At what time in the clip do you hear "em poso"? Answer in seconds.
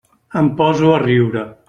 0.39-0.91